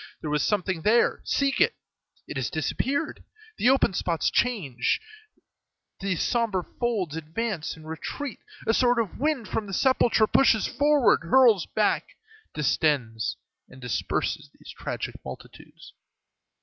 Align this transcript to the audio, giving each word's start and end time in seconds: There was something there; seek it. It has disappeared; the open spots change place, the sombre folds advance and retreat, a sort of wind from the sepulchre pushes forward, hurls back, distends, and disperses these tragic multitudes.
There 0.21 0.31
was 0.31 0.41
something 0.41 0.81
there; 0.81 1.21
seek 1.25 1.61
it. 1.61 1.75
It 2.27 2.35
has 2.35 2.49
disappeared; 2.49 3.23
the 3.59 3.69
open 3.69 3.93
spots 3.93 4.31
change 4.31 4.99
place, 5.99 6.17
the 6.17 6.19
sombre 6.19 6.63
folds 6.79 7.15
advance 7.15 7.75
and 7.77 7.87
retreat, 7.87 8.39
a 8.65 8.73
sort 8.73 8.97
of 8.97 9.19
wind 9.19 9.47
from 9.47 9.67
the 9.67 9.75
sepulchre 9.75 10.25
pushes 10.25 10.65
forward, 10.65 11.19
hurls 11.21 11.67
back, 11.67 12.15
distends, 12.55 13.37
and 13.69 13.79
disperses 13.79 14.49
these 14.57 14.73
tragic 14.75 15.23
multitudes. 15.23 15.93